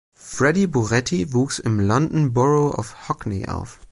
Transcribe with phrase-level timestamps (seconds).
[0.17, 3.77] Freddie Burretti wuchs im London Borough of Hackney auf.